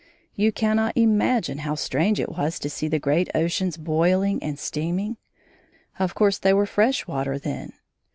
[0.33, 5.17] You cannot imagine how strange it was to see the great oceans boiling and steaming;
[5.99, 7.73] of course, they were fresh water then.